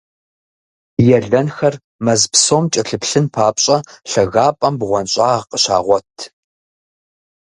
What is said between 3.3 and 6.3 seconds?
папщӀэ, лъагапӀэм бгъуэнщӀагъ къыщагъуэт.